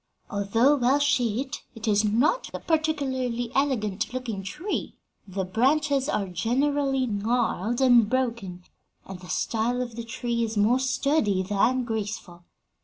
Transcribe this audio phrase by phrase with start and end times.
[0.31, 4.95] Although well shaped, it is not a particularly elegant looking tree.
[5.27, 8.63] The branches are generally gnarled and broken,
[9.05, 12.45] and the style of the tree is more sturdy than graceful.